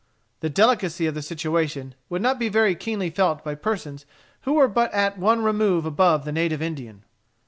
[0.39, 4.07] The delicacy of the situation would not be very keenly felt by persons
[4.45, 7.03] who were at but one remove above the native Indian.